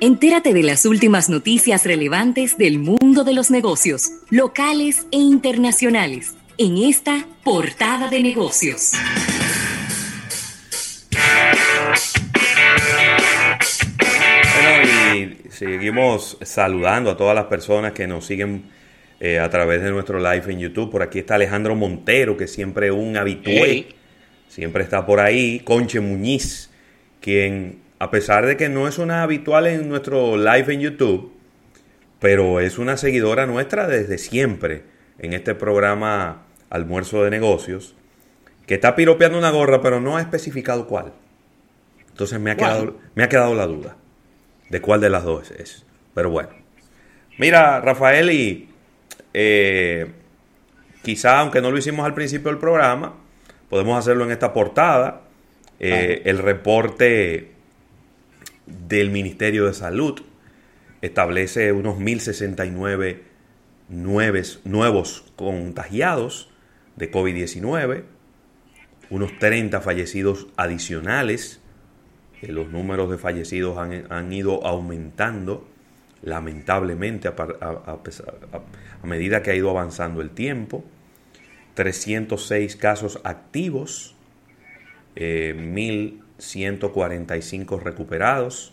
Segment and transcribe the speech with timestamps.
[0.00, 6.78] Entérate de las últimas noticias relevantes del mundo de los negocios, locales e internacionales, en
[6.78, 8.92] esta portada de negocios.
[14.62, 18.70] Bueno, y seguimos saludando a todas las personas que nos siguen
[19.18, 20.92] eh, a través de nuestro live en YouTube.
[20.92, 23.88] Por aquí está Alejandro Montero, que siempre un habitué,
[24.46, 25.58] siempre está por ahí.
[25.64, 26.70] Conche Muñiz,
[27.20, 31.32] quien a pesar de que no es una habitual en nuestro live en YouTube,
[32.20, 34.84] pero es una seguidora nuestra desde siempre
[35.18, 37.94] en este programa Almuerzo de Negocios,
[38.66, 41.12] que está piropeando una gorra, pero no ha especificado cuál.
[42.10, 43.96] Entonces me ha, quedado, me ha quedado la duda
[44.68, 45.84] de cuál de las dos es.
[46.14, 46.50] Pero bueno.
[47.38, 48.68] Mira, Rafael, y
[49.32, 50.10] eh,
[51.02, 53.14] quizá, aunque no lo hicimos al principio del programa,
[53.70, 55.22] podemos hacerlo en esta portada.
[55.80, 57.52] Eh, el reporte
[58.88, 60.20] del Ministerio de Salud
[61.00, 63.20] establece unos 1.069
[63.88, 66.50] nuevos contagiados
[66.96, 68.04] de COVID-19,
[69.10, 71.60] unos 30 fallecidos adicionales.
[72.42, 75.66] Eh, los números de fallecidos han, ido aumentando
[76.22, 80.84] lamentablemente a, a, medida que ha ido avanzando el tiempo.
[81.74, 84.16] 306 casos activos,
[85.14, 85.54] eh,
[86.38, 88.72] 145 recuperados,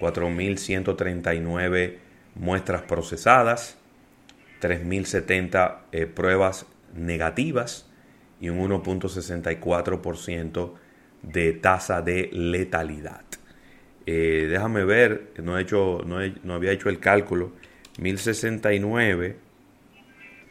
[0.00, 1.98] 4.139
[2.34, 3.78] muestras procesadas,
[4.60, 7.88] 3.070 eh, pruebas negativas
[8.40, 10.72] y un 1.64%
[11.22, 13.22] de tasa de letalidad.
[14.06, 17.52] Eh, déjame ver, no, he hecho, no, no había hecho el cálculo,
[17.98, 19.48] 1069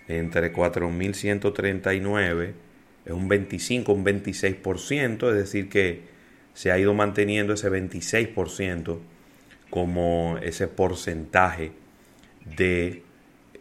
[0.08, 2.54] entre 4139
[3.06, 6.17] es un 25, un 26%, es decir que
[6.58, 8.98] se ha ido manteniendo ese 26%
[9.70, 11.72] como ese porcentaje
[12.58, 13.04] de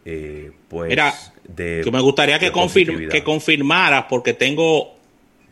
[0.03, 1.13] eh, pues Mira,
[1.47, 4.95] de, que me gustaría que, confirm, que confirmaras porque tengo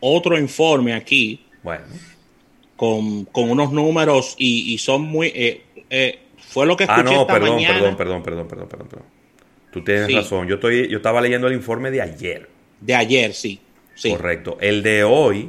[0.00, 1.84] otro informe aquí bueno.
[2.74, 6.18] con, unos números y, son muy eh, eh,
[6.48, 9.06] fue lo que escuché ah no perdón, perdón perdón perdón perdón perdón
[9.70, 12.50] tú tienes razón yo estoy yo estaba leyendo el informe de ayer.
[12.80, 13.60] De ayer sí,
[13.94, 14.10] sí.
[14.10, 14.58] correcto.
[14.60, 15.48] El de hoy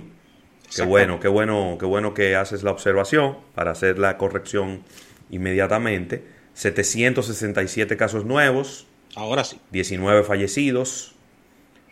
[0.75, 4.83] Qué bueno, qué bueno, qué bueno que haces la observación para hacer la corrección
[5.29, 6.23] inmediatamente.
[6.53, 8.87] 767 casos nuevos.
[9.15, 9.59] Ahora sí.
[9.71, 11.15] 19 fallecidos.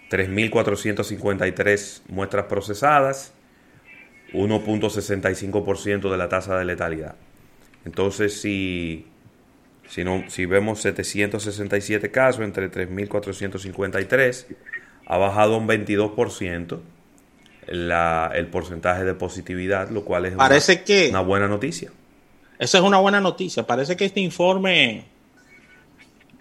[0.09, 3.33] 3.453 muestras procesadas.
[4.33, 7.15] 1.65% de la tasa de letalidad.
[7.85, 9.07] Entonces, si,
[9.87, 14.45] si, no, si vemos 767 casos entre 3.453,
[15.05, 16.79] ha bajado un 22%
[17.67, 21.91] la, el porcentaje de positividad, lo cual es Parece una, que, una buena noticia.
[22.59, 23.65] Esa es una buena noticia.
[23.65, 25.05] Parece que este informe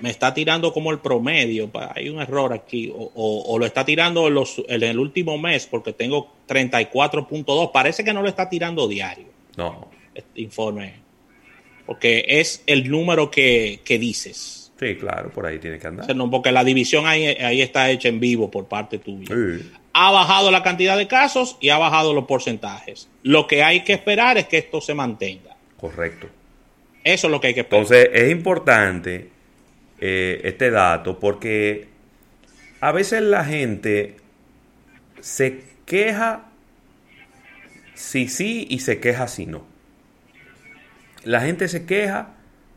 [0.01, 1.71] me está tirando como el promedio.
[1.95, 2.93] Hay un error aquí.
[2.95, 7.73] O, lo está tirando en, los, en, el último mes porque tengo 34.2.
[7.73, 9.27] Parece que no lo está tirando diario.
[9.57, 9.91] No.
[10.15, 10.95] Este informe.
[11.87, 14.64] Porque es el número que, que dices.
[14.79, 16.07] Sí, claro, por ahí tiene que andar.
[16.31, 19.35] porque la división ahí, ahí está hecha en vivo por parte tuya.
[19.35, 23.09] Sí ha bajado la cantidad de casos y ha bajado los porcentajes.
[23.23, 25.57] Lo que hay que esperar es que esto se mantenga.
[25.79, 26.29] Correcto.
[27.05, 27.83] Eso es lo que hay que esperar.
[27.83, 29.31] Entonces es importante
[30.01, 31.87] eh, este dato porque
[32.81, 34.17] a veces la gente
[35.21, 36.47] se queja
[37.95, 39.65] si sí y se queja si no.
[41.23, 42.34] La gente se queja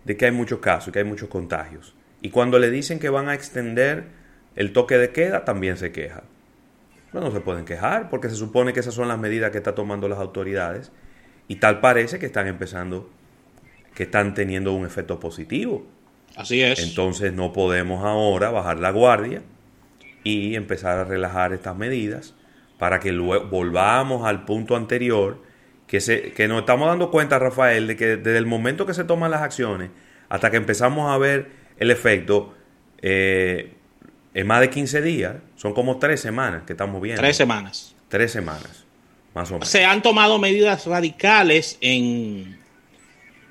[0.08, 1.94] de que hay muchos casos, que hay muchos contagios.
[2.24, 4.06] Y cuando le dicen que van a extender
[4.56, 6.24] el toque de queda, también se queja
[7.22, 10.08] no se pueden quejar porque se supone que esas son las medidas que están tomando
[10.08, 10.92] las autoridades
[11.48, 13.10] y tal parece que están empezando,
[13.96, 15.86] que están teniendo un efecto positivo.
[16.36, 16.80] Así es.
[16.80, 19.42] Entonces no podemos ahora bajar la guardia
[20.24, 22.34] y empezar a relajar estas medidas
[22.78, 25.42] para que luego volvamos al punto anterior,
[25.88, 29.06] que, se, que nos estamos dando cuenta, Rafael, de que desde el momento que se
[29.06, 29.90] toman las acciones
[30.30, 32.54] hasta que empezamos a ver el efecto,
[33.02, 33.72] eh,
[34.34, 37.22] en más de 15 días, son como tres semanas que estamos viendo.
[37.22, 37.96] Tres semanas.
[38.10, 38.86] Tres semanas,
[39.34, 39.70] más o menos.
[39.70, 42.60] Se han tomado medidas radicales en,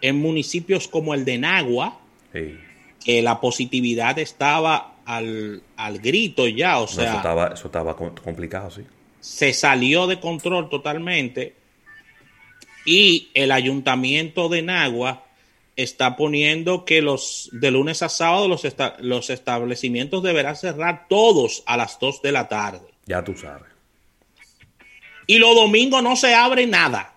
[0.03, 1.99] en municipios como el de Nagua,
[2.33, 5.63] que la positividad estaba al,
[6.03, 7.05] grito ya, o sea...
[7.05, 8.83] eso, estaba, eso estaba complicado, sí.
[9.21, 11.55] Se salió de control totalmente
[12.87, 15.25] y el ayuntamiento de Nagua
[15.77, 18.67] está poniendo que los de lunes a sábado los,
[19.01, 22.87] los establecimientos deberán cerrar todos a las 2 de la tarde.
[23.05, 23.69] Ya tú sabes.
[25.27, 27.13] Y los domingos no se abre nada.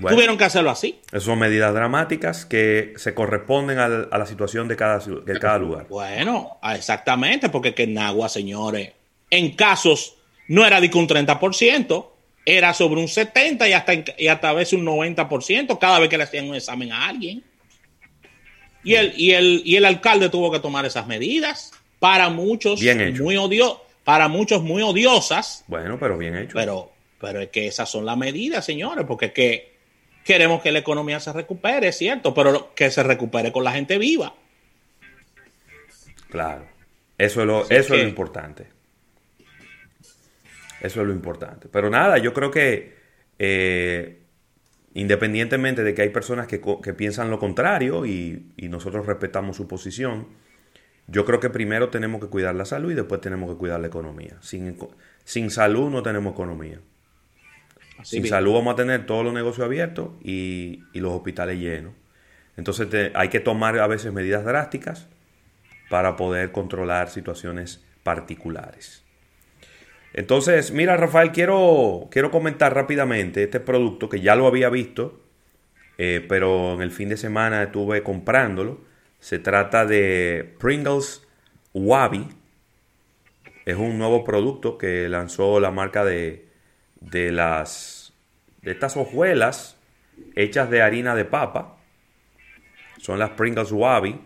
[0.00, 1.00] Tuvieron que hacerlo así.
[1.08, 5.86] Esas son medidas dramáticas que se corresponden a la situación de cada, de cada lugar.
[5.88, 8.92] Bueno, exactamente, porque que en Agua, señores,
[9.30, 10.16] en casos
[10.48, 12.06] no era de que un 30%,
[12.44, 16.18] era sobre un 70% y hasta, y hasta a veces un 90% cada vez que
[16.18, 17.44] le hacían un examen a alguien.
[18.84, 21.72] Y el, y el, y el alcalde tuvo que tomar esas medidas.
[22.00, 22.82] Para muchos,
[23.20, 25.64] muy odio, para muchos muy odiosas.
[25.68, 26.54] Bueno, pero bien hecho.
[26.54, 26.90] Pero,
[27.20, 29.72] pero es que esas son las medidas, señores, porque es que
[30.24, 33.98] queremos que la economía se recupere, es cierto, pero que se recupere con la gente
[33.98, 34.34] viva.
[36.28, 36.66] Claro.
[37.18, 38.66] Eso es lo, eso es lo importante.
[40.82, 41.68] Eso es lo importante.
[41.68, 42.96] Pero nada, yo creo que
[43.38, 44.22] eh,
[44.94, 46.58] independientemente de que hay personas que,
[46.94, 50.26] piensan lo contrario y, nosotros respetamos su posición,
[51.06, 53.86] yo creo que primero tenemos que cuidar la salud y después tenemos que cuidar la
[53.86, 54.36] economía.
[54.40, 54.76] Sin,
[55.24, 56.80] sin salud no tenemos economía.
[58.02, 61.94] sin salud vamos a tener todos los negocios abiertos y, los hospitales llenos.
[62.56, 65.08] Entonces hay que tomar a veces medidas drásticas
[65.88, 69.01] para poder controlar situaciones particulares.
[70.14, 75.20] Entonces, mira, Rafael, quiero, quiero comentar rápidamente este producto que ya lo había visto,
[75.98, 78.80] eh, pero en el fin de semana estuve comprándolo.
[79.20, 81.26] Se trata de Pringles
[81.72, 82.28] Wabi.
[83.64, 86.46] Es un nuevo producto que lanzó la marca de,
[87.00, 88.12] de las
[88.62, 89.76] de estas hojuelas
[90.36, 91.78] hechas de harina de papa.
[92.98, 94.20] Son las Pringles Wabi.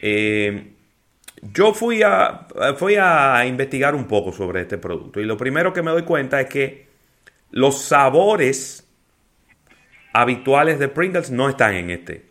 [0.00, 0.75] Eh,
[1.42, 2.46] yo fui a,
[2.76, 6.40] fui a investigar un poco sobre este producto y lo primero que me doy cuenta
[6.40, 6.86] es que
[7.50, 8.86] los sabores
[10.12, 12.24] habituales de Pringles no están en este.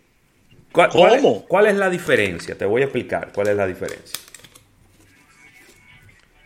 [0.71, 1.45] ¿Cuál, ¿Cómo?
[1.45, 2.57] ¿Cuál es la diferencia?
[2.57, 4.19] Te voy a explicar cuál es la diferencia.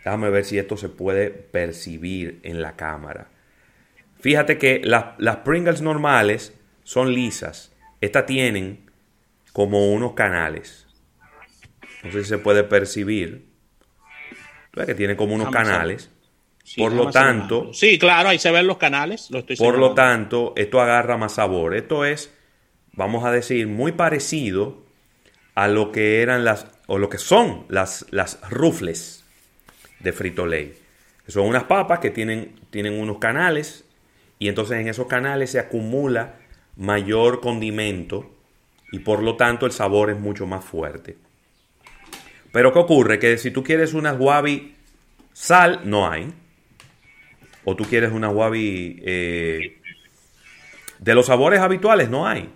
[0.04, 3.28] Déjame ver si esto se puede percibir en la cámara.
[4.20, 6.54] Fíjate que las, las Pringles normales
[6.84, 7.72] son lisas.
[8.00, 8.90] Estas tienen
[9.52, 10.86] como unos canales.
[12.02, 13.46] No sé si se puede percibir.
[14.72, 16.10] Que tiene como unos canales.
[16.76, 17.72] por lo tanto.
[17.74, 19.28] Sí, claro, ahí se ven los canales.
[19.58, 21.74] por lo tanto, esto agarra más sabor.
[21.74, 22.32] Esto es,
[22.92, 24.84] vamos a decir, muy parecido
[25.54, 26.66] a lo que eran las.
[26.86, 29.24] o lo que son las, las rufles
[29.98, 30.74] de Frito Lay.
[31.26, 33.84] Son unas papas que tienen, tienen unos canales.
[34.38, 36.36] Y entonces en esos canales se acumula
[36.76, 38.30] mayor condimento.
[38.92, 41.16] Y por lo tanto el sabor es mucho más fuerte.
[42.52, 43.18] Pero ¿qué ocurre?
[43.18, 44.74] Que si tú quieres unas wabi
[45.32, 46.32] sal, no hay.
[47.64, 49.80] O tú quieres una wabi eh,
[50.98, 52.50] de los sabores habituales, no hay.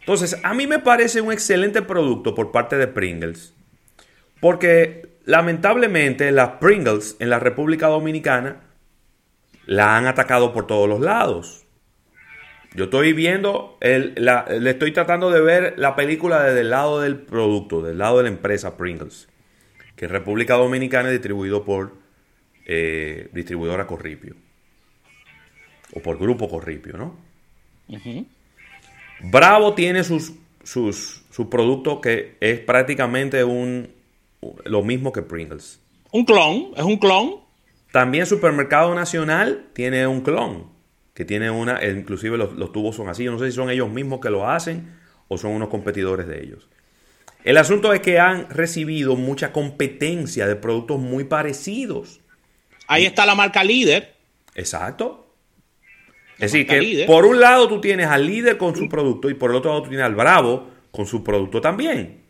[0.00, 3.54] Entonces, a mí me parece un excelente producto por parte de Pringles.
[4.40, 8.60] Porque lamentablemente las Pringles en la República Dominicana
[9.66, 11.64] la han atacado por todos los lados.
[12.74, 17.82] Yo estoy viendo, le estoy tratando de ver la película desde el lado del producto,
[17.82, 19.28] del lado de la empresa Pringles,
[19.96, 21.94] que en República Dominicana es distribuido por
[22.66, 24.36] eh, distribuidora Corripio.
[25.94, 27.16] O por Grupo Corripio, ¿no?
[29.20, 30.32] Bravo tiene sus,
[30.62, 33.92] sus, su producto que es prácticamente un,
[34.64, 35.80] lo mismo que Pringles.
[36.12, 37.40] Un clon, es un clon.
[37.90, 40.79] También Supermercado Nacional tiene un clon
[41.20, 44.20] que tiene una, inclusive los, tubos son así, yo no sé si son ellos mismos
[44.20, 44.90] que lo hacen
[45.28, 46.66] o son unos competidores de ellos.
[47.44, 52.22] El asunto es que han recibido mucha competencia de productos muy parecidos.
[52.86, 54.14] Ahí está la marca líder.
[54.54, 55.34] Exacto.
[56.38, 59.50] es decir, que por un lado tú tienes al líder con su producto y por
[59.50, 62.22] el otro lado tú tienes al Bravo con su producto también.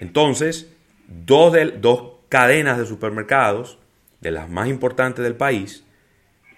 [0.00, 0.72] Entonces,
[1.08, 3.76] dos, de, dos cadenas de supermercados,
[4.22, 5.85] de las más importantes del país,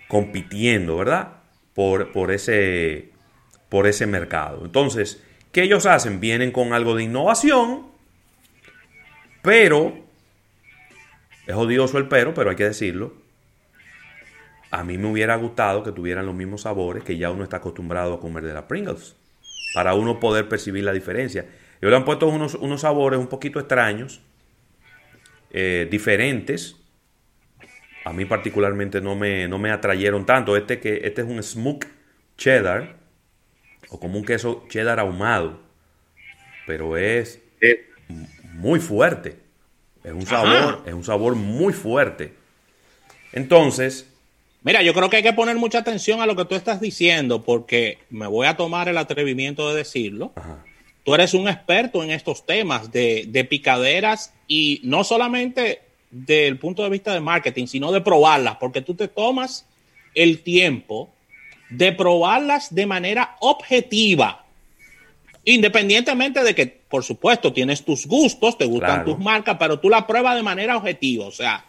[0.09, 1.35] compitiendo, ¿verdad?
[1.75, 3.11] Por, por, ese,
[3.69, 4.65] por ese mercado.
[4.65, 5.23] Entonces,
[5.53, 6.19] ¿qué ellos hacen?
[6.19, 7.87] Vienen con algo de innovación,
[9.43, 9.97] pero,
[11.47, 13.15] es odioso el pero, pero hay que decirlo,
[14.71, 18.15] a mí me hubiera gustado que tuvieran los mismos sabores que ya uno está acostumbrado
[18.15, 19.17] a comer de las Pringles,
[19.75, 21.43] para uno poder percibir la diferencia.
[21.81, 24.21] Ellos le han puesto unos, unos sabores un poquito extraños,
[25.51, 26.77] eh, diferentes,
[28.09, 30.57] a mí particularmente no me, no me atrayeron tanto.
[30.57, 31.87] Este, que, este es un smoke
[32.39, 32.97] cheddar,
[33.91, 35.61] o como un queso cheddar ahumado,
[36.67, 37.39] pero es
[38.55, 39.37] muy fuerte.
[40.03, 42.33] Es un sabor, es un sabor muy fuerte.
[43.33, 44.09] Entonces,
[44.63, 47.43] Mira, yo creo que hay que poner mucha atención a lo que tú estás diciendo,
[47.43, 50.33] porque me voy a tomar el atrevimiento de decirlo.
[51.05, 56.83] Tú eres un experto en estos temas de, de, picaderas y no solamente del punto
[56.83, 59.67] de vista de marketing, sino de probarlas, porque tú te tomas
[60.15, 61.11] el tiempo
[61.71, 64.45] de probarlas de manera objetiva.
[65.45, 70.07] Independientemente de que, por supuesto, tienes tus gustos, te gustan tus marcas, pero tú la
[70.07, 71.65] pruebas de manera objetiva, o sea,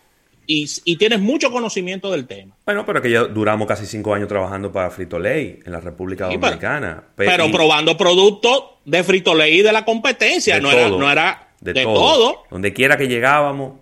[0.52, 2.56] y, tienes mucho conocimiento del tema.
[2.66, 6.26] Bueno, pero que ya duramos casi cinco años trabajando para Frito Lay en la República
[6.26, 7.04] Dominicana.
[7.16, 11.84] pero, probando productos de Frito Lay y de la competencia, no, era, no era de,
[11.84, 12.46] todo.
[12.50, 13.74] Donde quiera que llegábamos,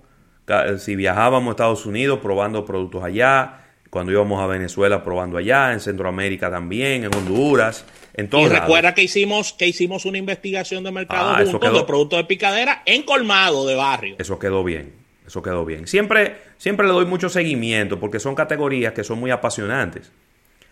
[0.77, 5.80] si viajábamos a Estados Unidos probando productos allá, cuando íbamos a Venezuela probando allá, en
[5.80, 8.30] Centroamérica también, en Honduras, en.
[8.32, 12.25] Y recuerda que hicimos, que hicimos una investigación de mercado ah, juntos de productos de
[12.25, 14.16] picadera en colmado de barrio.
[14.20, 14.94] Eso quedó bien,
[15.25, 15.88] eso quedó bien.
[15.88, 20.12] Siempre, siempre le doy mucho seguimiento porque son categorías que son muy apasionantes.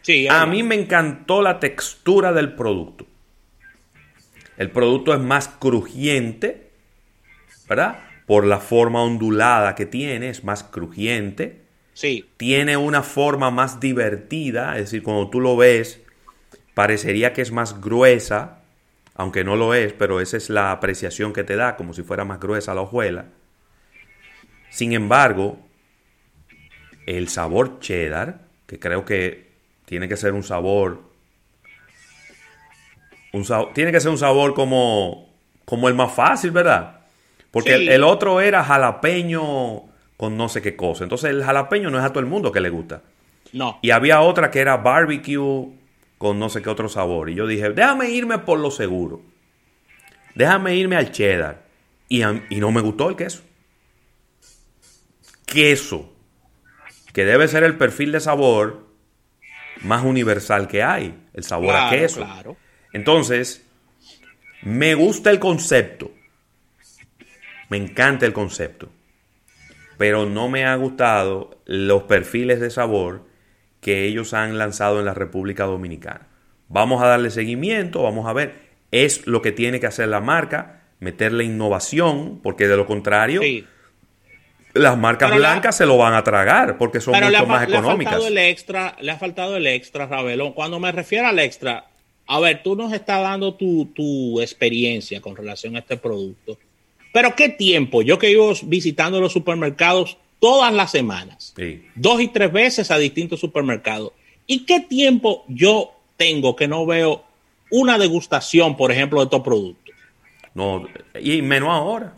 [0.02, 3.08] Sí, a mí me encantó la textura del producto.
[4.58, 6.70] El producto es más crujiente,
[7.68, 7.98] ¿verdad?
[8.26, 11.66] Por la forma ondulada que tiene, es más crujiente
[11.96, 12.30] Sí.
[12.36, 16.02] Tiene una forma más divertida, es decir, cuando tú lo ves,
[16.74, 18.60] parecería que es más gruesa,
[19.16, 22.26] aunque no lo es, pero esa es la apreciación que te da, como si fuera
[22.26, 23.28] más gruesa la hojuela.
[24.70, 25.58] Sin embargo,
[27.08, 29.54] el sabor cheddar, que creo que
[29.86, 31.02] tiene que ser un sabor,
[33.32, 36.95] un tiene que ser un sabor como, como el más fácil, ¿verdad?
[37.56, 39.84] Porque el, otro era jalapeño
[40.18, 41.06] con no sé qué cosa.
[41.06, 43.04] Entonces el jalapeño no es a todo el mundo que le gusta.
[43.54, 43.80] No.
[43.82, 45.70] Y había otra que era barbecue
[46.18, 47.30] con no sé qué otro sabor.
[47.30, 49.22] Y yo dije, déjame irme por lo seguro.
[50.36, 51.64] Déjame irme al cheddar.
[52.10, 53.42] Y, y no me gustó el queso.
[55.46, 56.14] Queso.
[57.14, 58.86] Que debe ser el perfil de sabor
[59.82, 61.18] más universal que hay.
[61.34, 62.20] El sabor a queso.
[62.20, 62.58] Claro.
[62.92, 63.66] Entonces,
[64.62, 66.12] me gusta el concepto.
[67.70, 68.90] Me encanta el concepto
[69.98, 73.24] pero no me ha gustado los perfiles de sabor
[73.82, 76.28] que ellos han lanzado en la República Dominicana.
[76.68, 78.56] Vamos a darle seguimiento, vamos a ver,
[78.92, 83.42] es lo que tiene que hacer la marca, meterle innovación, porque de lo contrario,
[84.74, 88.14] las marcas blancas se lo van a tragar porque son mucho más económicas.
[88.14, 90.54] Le ha, faltado el extra, le ha faltado el extra, Ravelón.
[90.54, 91.86] Cuando me refiero al extra,
[92.26, 96.58] a ver, tú nos estás dando tu, tu experiencia con relación a este producto.
[97.16, 101.56] Pero qué tiempo, yo que iba visitando los supermercados todas las semanas,
[101.96, 104.12] dos y tres veces a distintos supermercados.
[104.46, 107.24] ¿Y qué tiempo yo tengo que no veo
[107.72, 109.96] una degustación, por ejemplo, de estos productos?
[110.56, 112.16] No, y menos ahora.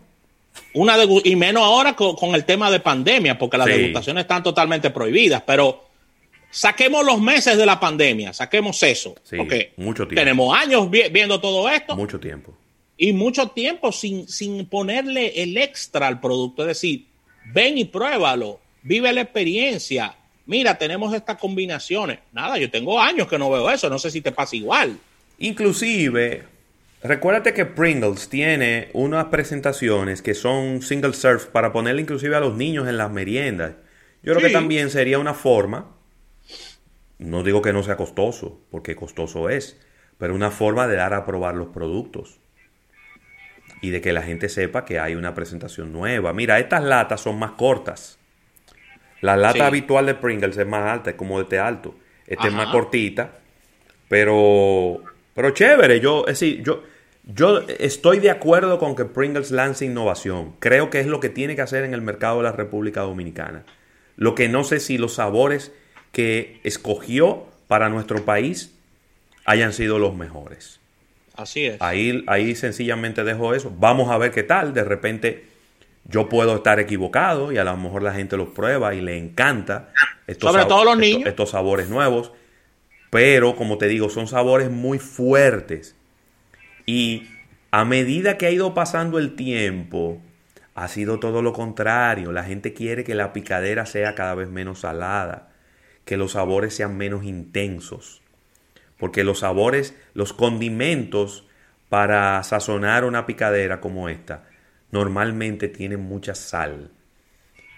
[0.74, 5.44] Una y menos ahora con, el tema de pandemia, porque las degustaciones están totalmente prohibidas,
[5.46, 5.90] pero
[6.50, 9.14] saquemos los meses de la pandemia, saquemos eso.
[9.38, 11.96] porque mucho tenemos años viendo todo esto.
[11.96, 12.56] Mucho tiempo
[12.98, 16.64] y mucho tiempo sin, sin ponerle el extra al producto.
[16.64, 17.06] Es decir,
[17.54, 20.16] ven y pruébalo, vive la experiencia.
[20.48, 22.20] Mira, tenemos estas combinaciones.
[22.32, 24.98] Nada, yo tengo años que no veo eso, no sé si te pasa igual.
[25.38, 26.44] Inclusive,
[27.04, 32.56] recuérdate que Pringles tiene unas presentaciones que son single serve para ponerle inclusive a los
[32.56, 33.74] niños en las meriendas.
[34.24, 35.96] Yo creo que también sería una forma,
[37.20, 39.78] no digo que no sea costoso, porque costoso es,
[40.18, 42.40] pero una forma de dar a probar los productos
[43.82, 46.34] y de que la gente sepa que hay una presentación nueva.
[46.34, 48.18] Mira, estas latas son más cortas.
[49.22, 51.96] La lata habitual de Pringles es más alta, es como de té alto.
[52.26, 53.32] Esta es más cortita,
[54.10, 55.02] pero,
[55.34, 56.00] pero chévere.
[56.00, 56.84] Yo, es decir, yo,
[57.24, 60.54] yo estoy de acuerdo con que Pringles lance innovación.
[60.60, 63.64] Creo que es lo que tiene que hacer en el mercado de la República Dominicana.
[64.18, 65.72] Lo que no sé si los sabores
[66.12, 68.74] que escogió para nuestro país
[69.46, 70.80] hayan sido los mejores.
[71.38, 71.82] Así es.
[71.82, 73.72] Ahí, ahí sencillamente dejo eso.
[73.78, 74.74] Vamos a ver qué tal.
[74.74, 75.46] De repente
[76.04, 79.94] yo puedo estar equivocado y a lo mejor la gente los prueba y le encanta.
[80.26, 81.28] Estos Sobre todo los niños.
[81.28, 82.32] Estos, sabores nuevos.
[83.12, 85.96] Pero, como te digo, son sabores muy fuertes.
[86.88, 87.28] Y
[87.70, 90.20] a medida que ha ido pasando el tiempo,
[90.74, 92.32] ha sido todo lo contrario.
[92.32, 95.50] La gente quiere que la picadera sea cada vez menos salada,
[96.04, 98.24] que los sabores sean menos intensos
[98.98, 101.46] porque los sabores, los condimentos
[101.90, 104.44] para sazonar una picadera como esta,
[104.92, 106.92] normalmente tienen mucha sal.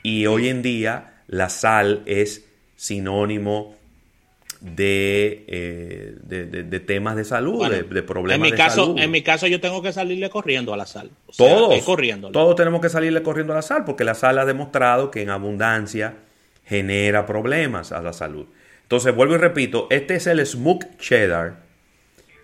[0.03, 2.45] Y hoy en día la sal es
[2.75, 3.77] sinónimo
[4.61, 8.99] de, eh, de, temas de salud, de, problemas en mi caso, salud.
[8.99, 11.11] En mi caso yo tengo que salirle corriendo a la sal.
[11.37, 11.85] todos,
[12.31, 15.29] todos tenemos que salirle corriendo a la sal porque la sal ha demostrado que en
[15.29, 16.15] abundancia
[16.65, 18.47] genera problemas a la salud.
[18.89, 21.57] Entonces, vuelvo y repito, este es el Smoke Cheddar.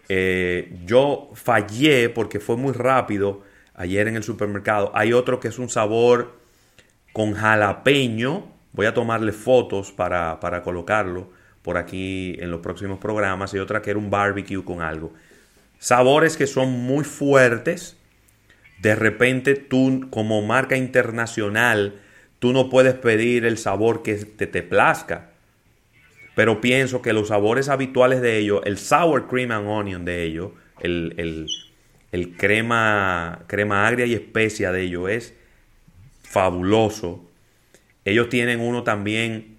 [0.10, 3.42] Eh, yo fallé porque fue muy rápido
[3.74, 4.92] ayer en el supermercado.
[4.94, 6.38] Hay otro que es un sabor
[7.14, 8.46] con jalapeño.
[8.74, 11.32] Voy a tomarle fotos para, colocarlo
[11.64, 15.14] por aquí en los próximos programas y otra que era un barbecue con algo.
[15.80, 17.98] Sabores que son muy fuertes.
[18.84, 21.96] De repente tú como marca internacional,
[22.38, 25.32] tú no puedes pedir el sabor que te, te plazca.
[26.36, 30.52] Pero pienso que los sabores habituales de ellos, el sour cream and onion de ellos,
[30.82, 31.48] el,
[32.12, 35.34] el crema, crema agria y especia de ellos es
[36.24, 37.30] fabuloso.
[38.04, 39.58] Ellos tienen uno también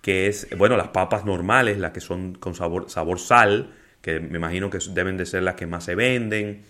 [0.00, 4.38] que es, bueno, las papas normales, las que son con sabor, sabor sal, que me
[4.38, 6.62] imagino que deben de ser las que más se venden.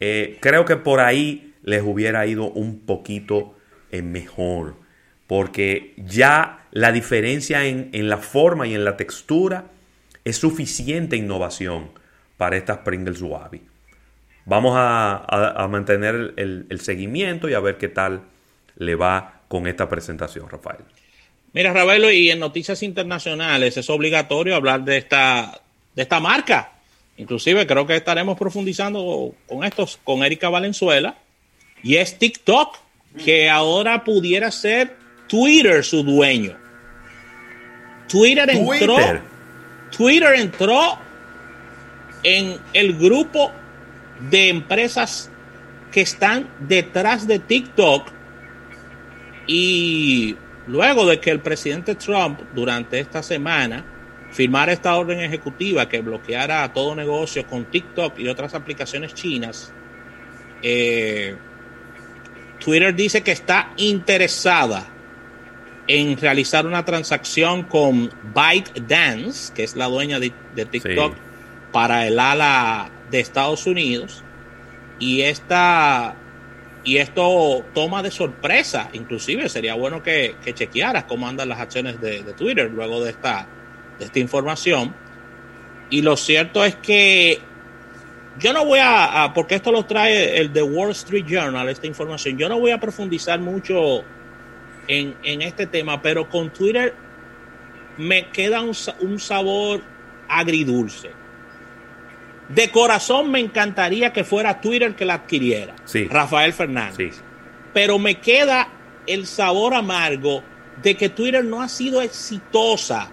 [0.00, 3.54] Eh, creo que por ahí les hubiera ido un poquito
[4.02, 4.76] mejor,
[5.26, 9.66] porque ya la diferencia en, la forma y en la textura
[10.24, 11.90] es suficiente innovación
[12.36, 13.62] para estas Pringles Wabi.
[14.46, 18.22] Vamos a, mantener el, el, seguimiento y a ver qué tal
[18.76, 20.84] le va con esta presentación, Rafael.
[21.52, 25.60] Mira, Ravelo, y en noticias internacionales es obligatorio hablar de esta,
[25.94, 26.72] de esta marca.
[27.16, 31.16] Inclusive creo que estaremos profundizando con estos, con Erika Valenzuela.
[31.82, 32.76] Y es TikTok,
[33.24, 36.56] que ahora pudiera ser Twitter su dueño.
[38.08, 38.96] Twitter entró,
[39.96, 40.98] Twitter entró
[42.22, 43.52] en el grupo
[44.30, 45.30] de empresas
[45.90, 48.08] que están detrás de TikTok
[49.46, 53.84] y luego de que el presidente Trump durante esta semana
[54.30, 59.72] firmara esta orden ejecutiva que bloqueara todo negocio con TikTok y otras aplicaciones chinas,
[60.62, 61.36] eh,
[62.58, 64.93] Twitter dice que está interesada
[65.86, 70.32] en realizar una transacción con ByteDance, que es la dueña de,
[70.64, 71.14] TikTok,
[71.72, 74.22] para el ala de Estados Unidos.
[74.98, 76.16] Y esta
[76.84, 81.98] y esto toma de sorpresa, inclusive sería bueno que, que chequearas cómo andan las acciones
[82.00, 83.46] de, Twitter luego de esta,
[83.98, 84.94] de esta información.
[85.88, 87.40] Y lo cierto es que
[88.38, 92.36] yo no voy a, porque esto lo trae el The Wall Street Journal, esta información,
[92.36, 94.04] yo no voy a profundizar mucho
[94.88, 96.94] en, en este tema, pero con Twitter
[97.96, 99.82] me queda un, un sabor
[100.28, 101.10] agridulce.
[102.48, 105.74] De corazón me encantaría que fuera Twitter que la adquiriera.
[106.10, 107.22] Rafael Fernández.
[107.72, 108.68] Pero me queda
[109.06, 110.42] el sabor amargo
[110.82, 113.10] de que Twitter no ha sido exitosa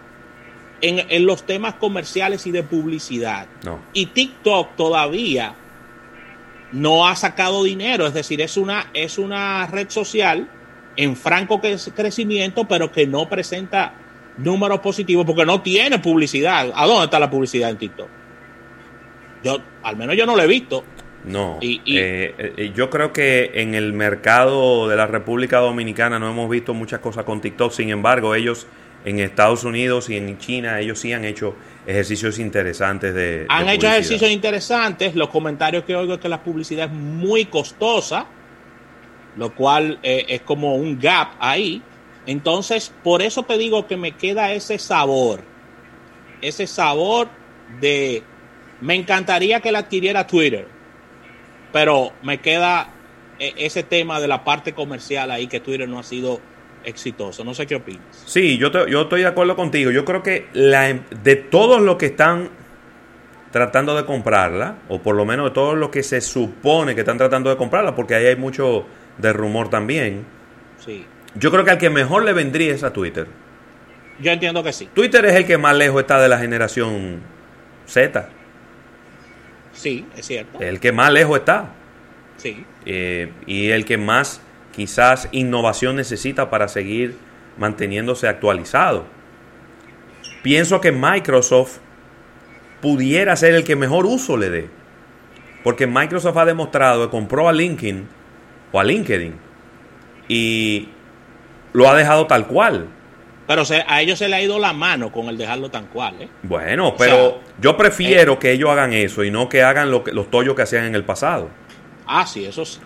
[0.81, 3.47] en, en los temas comerciales y de publicidad.
[3.93, 5.55] Y TikTok todavía
[6.71, 8.07] no ha sacado dinero.
[8.07, 10.49] Es decir, es una, es una red social
[10.95, 11.61] en franco
[11.95, 13.93] crecimiento, pero que no presenta
[14.37, 16.71] números positivos porque no tiene publicidad.
[16.73, 18.07] ¿A dónde está la publicidad en TikTok?
[19.43, 20.83] Yo, al menos yo no lo he visto.
[21.23, 26.31] No, y, eh, eh, yo creo que en el mercado de la República Dominicana no
[26.31, 28.65] hemos visto muchas cosas con TikTok, sin embargo ellos
[29.05, 33.45] en Estados Unidos y en China ellos sí han hecho ejercicios interesantes de...
[33.49, 38.25] Han hecho ejercicios interesantes, los comentarios que oigo es que la publicidad es muy costosa,
[39.35, 41.81] lo cual eh, es como un gap ahí.
[42.25, 45.41] Entonces, por eso te digo que me queda ese sabor,
[46.41, 47.29] ese sabor
[47.79, 48.23] de
[48.81, 50.67] me encantaría que la adquiriera Twitter,
[51.71, 52.89] pero me queda
[53.39, 56.41] e, ese tema de la parte comercial ahí que Twitter no ha sido
[56.83, 57.43] exitoso.
[57.43, 58.23] No sé qué opinas.
[58.25, 59.91] Sí, yo, yo estoy de acuerdo contigo.
[59.91, 62.49] Yo creo que la, de todos los que están
[63.51, 67.17] tratando de comprarla, o por lo menos de todos los que se supone que están
[67.17, 68.85] tratando de comprarla, porque ahí hay mucho
[69.21, 70.25] de rumor también.
[70.83, 71.05] Sí.
[71.35, 73.27] Yo creo que al que mejor le vendría es a Twitter.
[74.19, 74.89] Yo entiendo que sí.
[74.93, 77.21] Twitter es el que más lejos está de la generación
[77.85, 78.29] Z.
[79.73, 80.59] Sí, es cierto.
[80.59, 81.69] El que más lejos está.
[82.37, 82.65] Sí.
[82.85, 87.17] Eh, y el que más quizás innovación necesita para seguir
[87.57, 89.05] manteniéndose actualizado.
[90.43, 91.77] Pienso que Microsoft
[92.81, 94.69] pudiera ser el que mejor uso le dé.
[95.63, 98.07] Porque Microsoft ha demostrado que compró a LinkedIn
[98.71, 99.35] o a LinkedIn
[100.27, 100.87] y
[101.73, 102.87] lo ha dejado tal cual.
[103.47, 106.15] Pero a ellos se le ha ido la mano con el dejarlo tan cual.
[106.21, 106.29] ¿eh?
[106.43, 110.13] Bueno, pero yo prefiero eh, que ellos hagan eso y no que hagan lo que,
[110.13, 111.49] los tollos que hacían en el pasado.
[112.07, 112.79] Ah, sí, eso sí.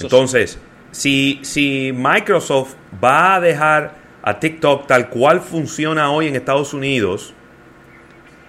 [0.00, 0.58] Entonces,
[0.92, 7.34] Si, si Microsoft va a dejar a TikTok tal cual funciona hoy en Estados Unidos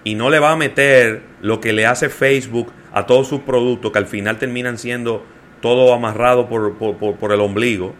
[0.03, 3.91] y no le va a meter lo que le hace Facebook a todos sus productos
[3.91, 5.25] que al final terminan siendo
[5.63, 7.95] todo amarrado por, por, por el ombligo.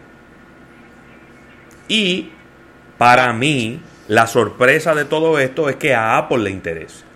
[1.88, 2.28] Y
[2.98, 7.06] para mí, la sorpresa de todo esto es que a Apple le interesa.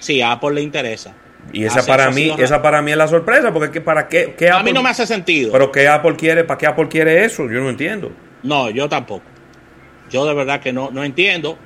[0.00, 1.14] Sí, a Apple le interesa.
[1.52, 4.72] Y esa para mí, esa para mí es la sorpresa, porque para qué, a mí
[4.72, 5.52] no me hace sentido.
[5.52, 7.44] Pero qué Apple quiere, ¿para qué Apple quiere eso?
[7.44, 8.10] Yo no entiendo.
[8.42, 9.22] No, yo tampoco.
[10.10, 11.56] Yo de verdad que no, no entiendo.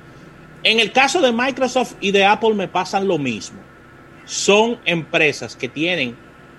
[0.61, 3.59] En el caso de Microsoft y de Apple me pasan lo mismo.
[4.25, 6.15] Son empresas que tienen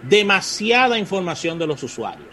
[0.09, 2.29] demasiada información de los usuarios.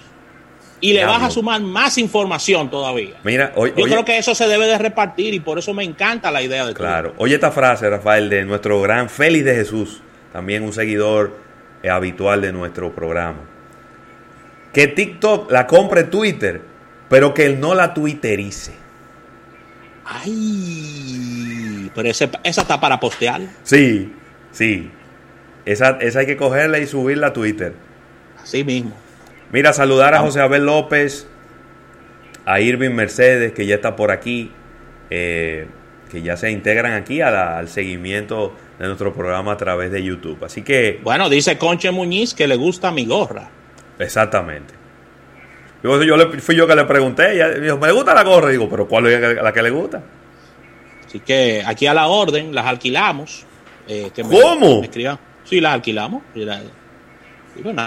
[0.83, 3.15] Y le vas a sumar más información todavía.
[3.23, 6.41] Mira, Yo creo que eso se debe de repartir y por eso me encanta la
[6.41, 7.13] idea de Claro.
[7.17, 10.01] Oye esta frase, Rafael, de nuestro gran Félix de Jesús,
[10.33, 11.37] también un seguidor
[11.83, 13.41] eh, habitual de nuestro programa.
[14.73, 16.61] Que TikTok la compre Twitter,
[17.09, 18.73] pero que él no la twitterice.
[20.03, 23.41] Ay, pero esa está para postear.
[23.63, 24.11] Sí,
[24.51, 24.89] sí.
[25.65, 27.73] Esa, esa hay que cogerla y subirla a Twitter.
[28.41, 28.93] Así mismo.
[29.51, 31.27] Mira, saludar a José Abel López,
[32.45, 34.51] a Irving Mercedes, que ya está por aquí,
[35.09, 35.67] eh,
[36.09, 40.43] que ya se integran aquí al seguimiento de nuestro programa a través de YouTube.
[40.43, 40.99] Así que.
[41.03, 43.49] Bueno, dice Conche Muñiz que le gusta mi gorra.
[43.99, 44.73] Exactamente.
[45.83, 48.69] Yo, yo le, fui yo que le pregunté, ella dijo, me gusta la gorra, digo,
[48.69, 50.01] pero ¿cuál es la que le gusta?
[51.05, 53.45] Así que aquí a la orden las alquilamos.
[53.87, 54.81] Eh, ¿Cómo?
[55.43, 56.23] Sí, las alquilamos.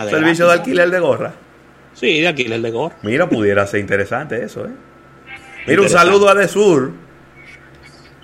[0.08, 1.34] Servicio de alquiler de gorra.
[1.94, 2.96] Sí, de alquiler de gorra.
[3.02, 4.72] Mira, pudiera ser interesante eso, ¿eh?
[5.66, 6.92] Mira, un saludo a Desur,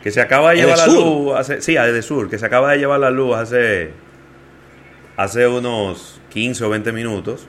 [0.02, 1.38] que se acaba de llevar la luz.
[1.38, 3.92] Hace, sí, a Desur, que se acaba de llevar la luz hace,
[5.16, 7.46] hace unos 15 o 20 minutos.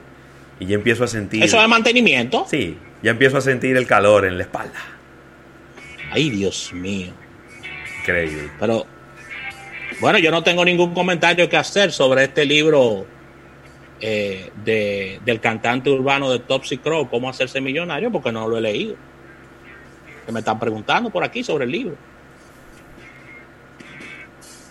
[0.60, 1.42] Y ya empiezo a sentir.
[1.42, 2.46] ¿Eso es mantenimiento?
[2.48, 4.78] Sí, ya empiezo a sentir el calor en la espalda.
[6.12, 7.12] Ay, Dios mío.
[8.00, 8.50] Increíble.
[8.60, 8.86] Pero,
[10.00, 13.06] bueno, yo no tengo ningún comentario que hacer sobre este libro
[14.00, 18.60] eh, de, del cantante urbano de Topsy Crow, Cómo hacerse millonario, porque no lo he
[18.60, 18.96] leído.
[20.26, 21.96] Que me están preguntando por aquí sobre el libro.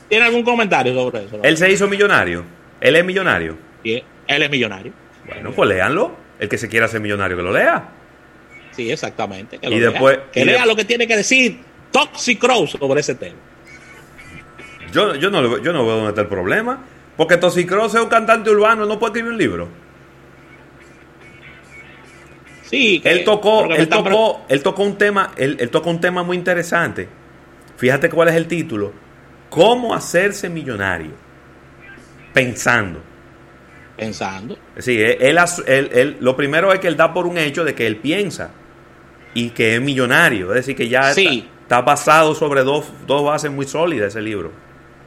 [0.10, 1.40] ¿Tiene algún comentario sobre eso?
[1.44, 2.44] Él se hizo millonario.
[2.82, 3.58] Él es millonario.
[3.84, 4.92] Sí, él es millonario.
[5.26, 6.16] Bueno, pues léanlo.
[6.40, 7.90] El que se quiera hacer millonario, que lo lea.
[8.72, 9.60] Sí, exactamente.
[9.60, 10.20] Que y después.
[10.34, 11.60] Que lea lo que tiene que decir
[11.92, 13.38] Toxic Crow sobre ese tema.
[14.91, 16.80] Yo, yo, no, yo no veo dónde está el problema.
[17.17, 19.67] Porque Toxic Crow es un cantante urbano, no puede escribir un libro.
[22.63, 26.38] Sí, él tocó, él tocó, él tocó un tema, él, él tocó un tema muy
[26.38, 27.10] interesante.
[27.75, 28.93] Fíjate cuál es el título.
[29.49, 31.12] ¿Cómo hacerse millonario?
[32.34, 33.12] Pensando
[34.01, 34.58] pensando.
[34.80, 37.97] Sí, él, él, lo primero es que él da por un hecho de que él
[37.97, 38.49] piensa
[39.36, 40.49] y que es millonario.
[40.49, 44.51] Es decir, que ya está, basado sobre dos, dos bases muy sólidas ese libro.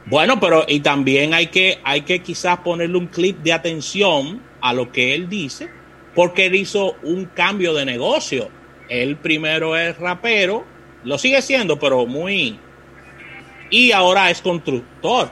[0.05, 4.73] Bueno, pero y también hay que, hay que quizás ponerle un clip de atención a
[4.73, 5.69] lo que él dice,
[6.13, 8.49] porque él hizo un cambio de negocio.
[8.87, 10.63] Él primero es rapero,
[11.03, 12.59] lo sigue siendo, pero muy...
[13.71, 15.31] Y ahora es constructor.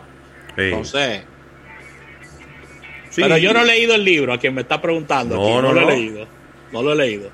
[0.57, 1.23] Entonces,
[3.15, 5.35] pero yo no he leído el libro, a quien me está preguntando.
[5.35, 6.25] No, no, lo he leído.
[6.71, 7.29] No lo he leído.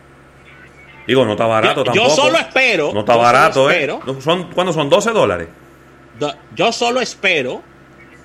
[1.08, 2.08] Digo, no está barato tampoco.
[2.08, 2.92] Yo solo espero.
[2.94, 3.90] No está barato, ¿eh?
[4.20, 5.48] Son, ¿Cuándo son 12 dólares?
[6.56, 7.64] Yo solo espero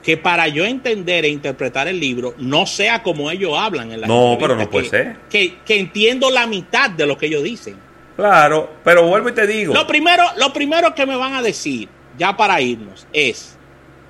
[0.02, 4.06] que para yo entender e interpretar el libro no sea como ellos hablan en la
[4.06, 5.16] No, pero no puede ser.
[5.30, 7.76] Que, que, entiendo la mitad de lo que ellos dicen.
[8.16, 9.72] Claro, pero vuelvo y te digo.
[9.72, 13.56] Lo primero, lo primero que me van a decir, ya para irnos, es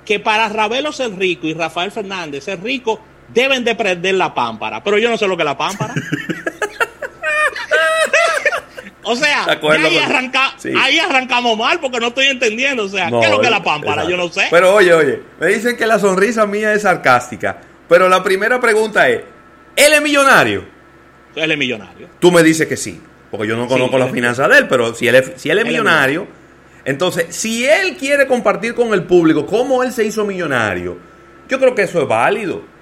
[0.03, 3.01] que para Ravelo ser rico y Rafael Fernández ser rico,
[3.33, 5.93] deben de prender la pámpara, pero yo no sé lo que es la pámpara.
[9.05, 9.45] o sea,
[10.77, 12.83] ahí, arrancamos mal porque no estoy entendiendo.
[12.83, 14.07] O sea, ¿qué es lo que es la pámpara?
[14.07, 14.47] Yo no sé.
[14.49, 17.57] Pero oye, oye, me dicen que la sonrisa mía es sarcástica.
[17.87, 19.21] Pero la primera pregunta es:
[19.75, 20.65] ¿él es millonario?
[21.35, 22.09] Él es millonario.
[22.19, 25.07] Tú me dices que sí, porque yo no conozco las finanzas de él, pero si
[25.07, 26.27] él es, si él es millonario,
[26.85, 30.97] entonces, si él quiere compartir con el público cómo él se hizo millonario,
[31.49, 32.74] yo creo que eso es válido.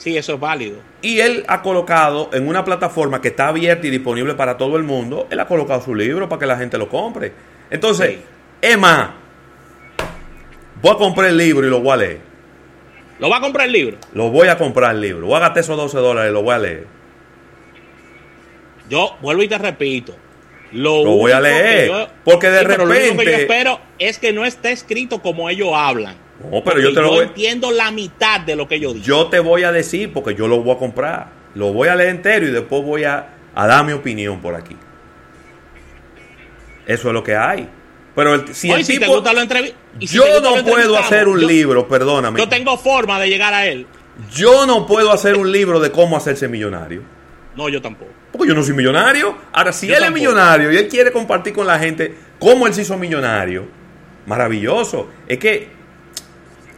[0.00, 0.78] Sí, eso es válido.
[1.02, 4.82] Y él ha colocado en una plataforma que está abierta y disponible para todo el
[4.82, 7.34] mundo, él ha colocado su libro para que la gente lo compre.
[7.68, 8.16] Entonces,
[8.62, 9.14] Emma,
[10.80, 12.20] voy a comprar el libro y lo voy a leer.
[13.18, 13.98] ¿Lo va a comprar el libro?
[14.14, 15.26] Lo voy a comprar el libro.
[15.26, 16.86] Voy a gastar esos 12 dólares y lo voy a leer.
[18.88, 20.16] Yo vuelvo y te repito.
[20.72, 22.08] Lo, voy a leer.
[22.24, 22.86] porque de repente.
[22.86, 26.29] lo único que yo espero es que no esté escrito como ellos hablan.
[26.48, 29.04] No, pero yo te lo entiendo la mitad de lo que yo digo.
[29.04, 31.28] Yo te voy a decir porque yo lo voy a comprar.
[31.54, 34.76] Lo voy a leer entero y después voy a, dar mi opinión por aquí.
[36.86, 37.68] Eso es lo que hay.
[38.14, 39.22] Pero si el tipo,
[39.98, 42.38] yo no puedo hacer un libro, perdóname.
[42.38, 43.86] Yo tengo forma de llegar a él.
[44.34, 47.02] Yo no puedo hacer un libro de cómo hacerse millonario.
[47.56, 48.10] No, yo tampoco.
[48.32, 49.36] Porque yo no soy millonario.
[49.52, 52.82] Ahora, si él es millonario y él quiere compartir con la gente cómo él se
[52.82, 53.66] hizo millonario,
[54.26, 55.08] maravilloso.
[55.26, 55.79] Es que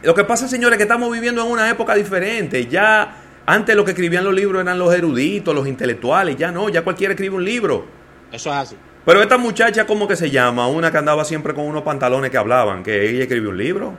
[0.03, 2.67] lo que pasa, señores, es que estamos viviendo en una época diferente.
[2.67, 6.35] Ya antes lo que escribían los libros eran los eruditos, los intelectuales.
[6.37, 7.85] Ya no, ya cualquiera escribe un libro.
[8.31, 8.77] Eso es así.
[9.05, 10.67] Pero esta muchacha, ¿cómo que se llama?
[10.67, 13.97] Una que andaba siempre con unos pantalones que hablaban, que ella escribió un libro.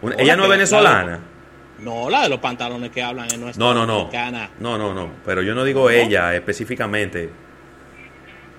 [0.00, 1.20] Una- ella no es venezolana.
[1.80, 3.98] No, la de los pantalones que hablan en nuestra No, no, no.
[4.04, 4.50] mexicana.
[4.60, 5.10] No, no, no.
[5.24, 7.24] Pero yo no digo ella específicamente.
[7.24, 7.30] ¿Eh?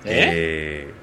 [0.04, 0.94] Eh,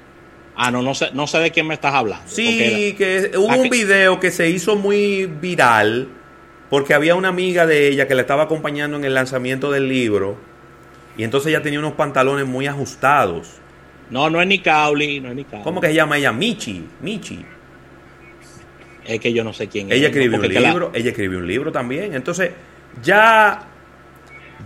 [0.56, 2.24] Ah, no, no sé, no sé de quién me estás hablando.
[2.28, 6.08] sí, que hubo un video que se hizo muy viral
[6.68, 10.36] porque había una amiga de ella que la estaba acompañando en el lanzamiento del libro
[11.16, 13.48] y entonces ella tenía unos pantalones muy ajustados.
[14.10, 15.64] No, no es ni Cauli, no es ni Cauli.
[15.64, 16.32] ¿Cómo que se llama ella?
[16.32, 16.84] Michi.
[17.00, 17.44] Michi.
[19.06, 19.94] Es que yo no sé quién es.
[19.98, 20.14] Ella ¿no?
[20.14, 22.14] escribió un la- libro, ella escribió un libro también.
[22.14, 22.50] Entonces,
[23.02, 23.68] ya,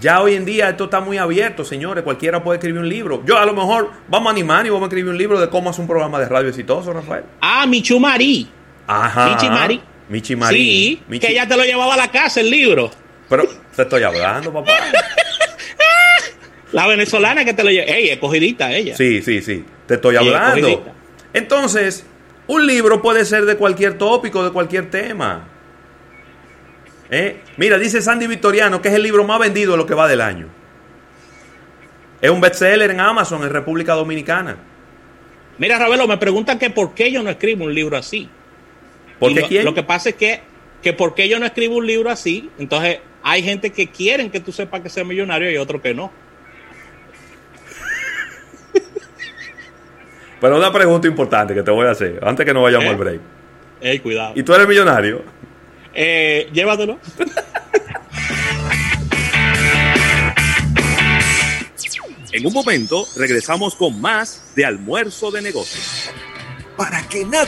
[0.00, 2.04] ya hoy en día esto está muy abierto, señores.
[2.04, 3.22] Cualquiera puede escribir un libro.
[3.24, 5.70] Yo a lo mejor vamos a animar y vamos a escribir un libro de cómo
[5.70, 7.24] hacer un programa de radio exitoso, Rafael.
[7.40, 8.48] Ah, Michu Marí.
[8.86, 9.30] Ajá.
[9.30, 9.80] Michi Mari.
[10.08, 10.56] Michi Mari.
[10.58, 12.90] Sí, Michi- que ella te lo llevaba a la casa el libro.
[13.28, 14.72] Pero te estoy hablando, papá.
[16.72, 17.86] La venezolana que te lo lleva.
[17.86, 18.96] Ey, es cogidita ella.
[18.96, 19.64] Sí, sí, sí.
[19.86, 20.84] Te estoy hablando.
[21.32, 22.04] Entonces,
[22.48, 25.48] un libro puede ser de cualquier tópico, de cualquier tema.
[27.10, 27.40] ¿Eh?
[27.56, 30.20] Mira, dice Sandy Victoriano que es el libro más vendido de lo que va del
[30.20, 30.48] año.
[32.20, 34.56] Es un bestseller en Amazon en República Dominicana.
[35.58, 38.28] Mira, Ravelo, me preguntan que por qué yo no escribo un libro así.
[39.18, 39.64] ¿Por qué lo, quién?
[39.64, 40.40] lo que pasa es que,
[40.82, 44.40] que por qué yo no escribo un libro así, entonces hay gente que quieren que
[44.40, 46.12] tú sepas que seas millonario y otro que no.
[50.40, 52.90] Pero una pregunta importante que te voy a hacer, antes que nos vayamos ¿Eh?
[52.90, 53.20] al break.
[53.80, 54.32] Ey, cuidado.
[54.34, 55.22] ¿Y tú eres millonario?
[55.98, 56.98] Eh, llévatelo.
[62.32, 66.10] En un momento regresamos con más de almuerzo de negocios.
[66.76, 67.44] para que nadie